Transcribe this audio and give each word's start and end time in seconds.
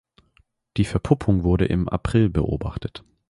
Die 0.77 0.83
Verpuppung 0.85 1.43
wurde 1.43 1.65
im 1.65 1.87
April 1.87 2.27
beobachtet. 2.27 3.03